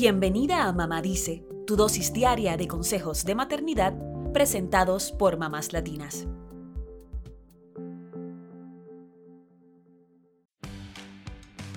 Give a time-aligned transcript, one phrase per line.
[0.00, 3.94] Bienvenida a Mamá Dice, tu dosis diaria de consejos de maternidad
[4.32, 6.28] presentados por mamás latinas.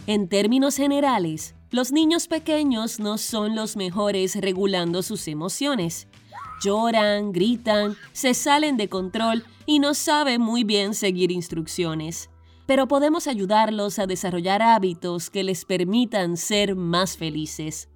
[0.05, 6.07] En términos generales, los niños pequeños no son los mejores regulando sus emociones.
[6.63, 12.29] Lloran, gritan, se salen de control y no saben muy bien seguir instrucciones.
[12.67, 17.87] Pero podemos ayudarlos a desarrollar hábitos que les permitan ser más felices.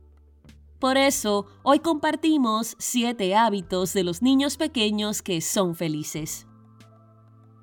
[0.80, 6.48] Por eso, hoy compartimos 7 hábitos de los niños pequeños que son felices.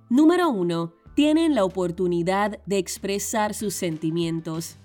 [0.09, 0.95] Número 1.
[1.15, 4.79] Tienen la oportunidad de expresar sus sentimientos.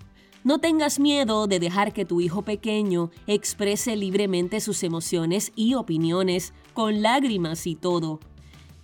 [0.44, 6.54] No tengas miedo de dejar que tu hijo pequeño exprese libremente sus emociones y opiniones,
[6.74, 8.20] con lágrimas y todo.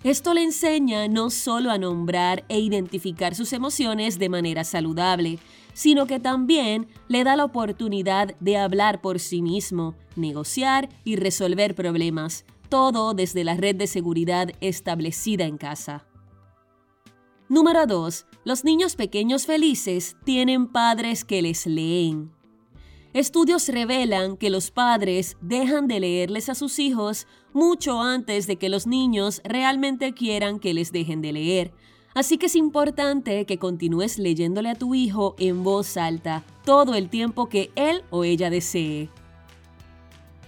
[0.03, 5.39] Esto le enseña no solo a nombrar e identificar sus emociones de manera saludable,
[5.73, 11.75] sino que también le da la oportunidad de hablar por sí mismo, negociar y resolver
[11.75, 16.06] problemas, todo desde la red de seguridad establecida en casa.
[17.50, 18.25] Número 2.
[18.45, 22.31] Los niños pequeños felices tienen padres que les leen.
[23.14, 28.69] Estudios revelan que los padres dejan de leerles a sus hijos mucho antes de que
[28.69, 31.73] los niños realmente quieran que les dejen de leer.
[32.14, 37.09] Así que es importante que continúes leyéndole a tu hijo en voz alta todo el
[37.09, 39.09] tiempo que él o ella desee.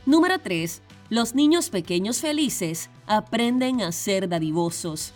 [0.05, 0.83] Número 3.
[1.09, 5.13] Los niños pequeños felices aprenden a ser dadivosos.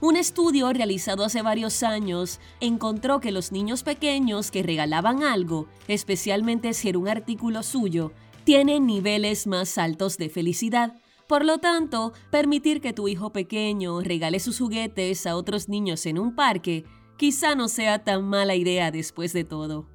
[0.00, 6.74] Un estudio realizado hace varios años encontró que los niños pequeños que regalaban algo, especialmente
[6.74, 8.12] si era un artículo suyo,
[8.44, 10.94] tienen niveles más altos de felicidad.
[11.28, 16.18] Por lo tanto, permitir que tu hijo pequeño regale sus juguetes a otros niños en
[16.18, 16.84] un parque
[17.16, 19.86] quizá no sea tan mala idea después de todo.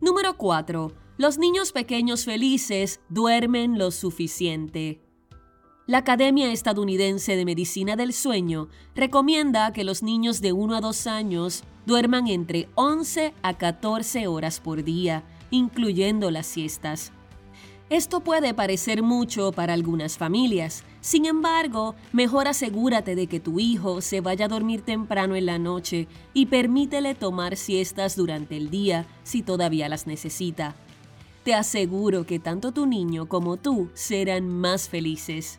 [0.00, 0.92] Número 4.
[1.16, 5.00] Los niños pequeños felices duermen lo suficiente.
[5.86, 11.06] La Academia Estadounidense de Medicina del Sueño recomienda que los niños de 1 a 2
[11.06, 17.12] años duerman entre 11 a 14 horas por día, incluyendo las siestas.
[17.90, 24.00] Esto puede parecer mucho para algunas familias, sin embargo, mejor asegúrate de que tu hijo
[24.00, 29.06] se vaya a dormir temprano en la noche y permítele tomar siestas durante el día
[29.24, 30.76] si todavía las necesita.
[31.42, 35.58] Te aseguro que tanto tu niño como tú serán más felices.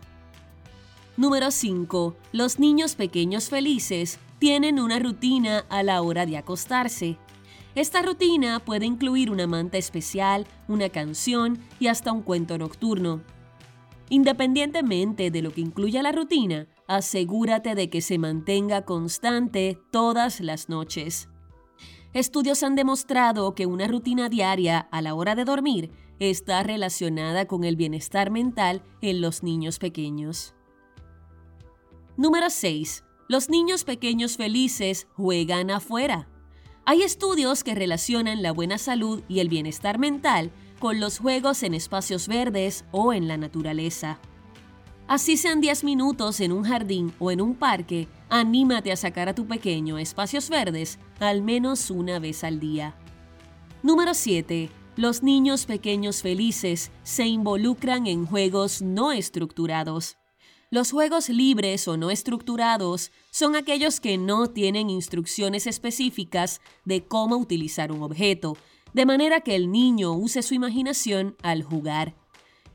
[1.17, 2.15] Número 5.
[2.31, 7.17] Los niños pequeños felices tienen una rutina a la hora de acostarse.
[7.73, 13.21] Esta rutina puede incluir una manta especial, una canción y hasta un cuento nocturno.
[14.09, 20.67] Independientemente de lo que incluya la rutina, asegúrate de que se mantenga constante todas las
[20.67, 21.29] noches.
[22.13, 27.63] Estudios han demostrado que una rutina diaria a la hora de dormir está relacionada con
[27.63, 30.53] el bienestar mental en los niños pequeños.
[32.17, 33.05] Número 6.
[33.29, 36.27] Los niños pequeños felices juegan afuera.
[36.91, 41.73] Hay estudios que relacionan la buena salud y el bienestar mental con los juegos en
[41.73, 44.19] espacios verdes o en la naturaleza.
[45.07, 49.33] Así sean 10 minutos en un jardín o en un parque, anímate a sacar a
[49.33, 52.93] tu pequeño a espacios verdes al menos una vez al día.
[53.83, 54.69] Número 7.
[54.97, 60.17] Los niños pequeños felices se involucran en juegos no estructurados.
[60.73, 67.35] Los juegos libres o no estructurados son aquellos que no tienen instrucciones específicas de cómo
[67.35, 68.55] utilizar un objeto,
[68.93, 72.15] de manera que el niño use su imaginación al jugar.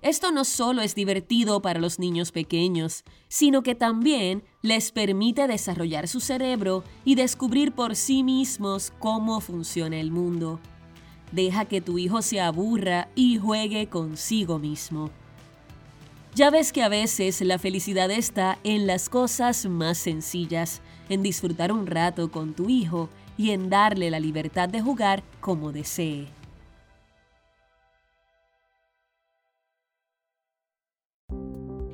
[0.02, 6.06] Esto no solo es divertido para los niños pequeños, sino que también les permite desarrollar
[6.06, 10.60] su cerebro y descubrir por sí mismos cómo funciona el mundo.
[11.32, 15.10] Deja que tu hijo se aburra y juegue consigo mismo.
[16.36, 21.72] Ya ves que a veces la felicidad está en las cosas más sencillas, en disfrutar
[21.72, 23.08] un rato con tu hijo
[23.38, 26.28] y en darle la libertad de jugar como desee.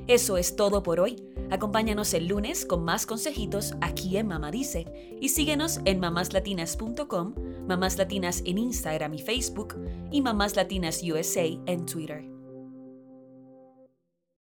[0.07, 1.23] Eso es todo por hoy.
[1.49, 7.35] Acompáñanos el lunes con más consejitos aquí en Mamá Dice y síguenos en mamáslatinas.com,
[7.65, 9.77] Mamás Latinas en Instagram y Facebook
[10.11, 12.32] y Mamás Latinas USA en Twitter.